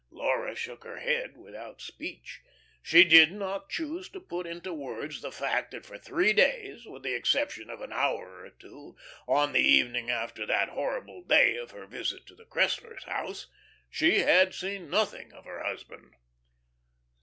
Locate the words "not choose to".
3.31-4.19